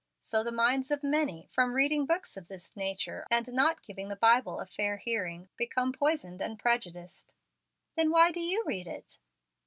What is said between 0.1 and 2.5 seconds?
So the minds of many, from reading books of